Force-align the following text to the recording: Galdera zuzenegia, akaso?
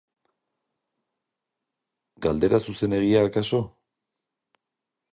Galdera 2.27 2.63
zuzenegia, 2.69 3.25
akaso? 3.31 3.63